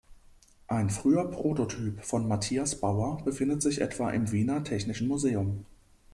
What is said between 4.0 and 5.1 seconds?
im Wiener Technischen